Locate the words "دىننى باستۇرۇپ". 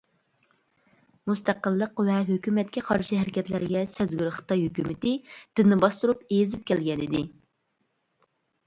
5.61-6.27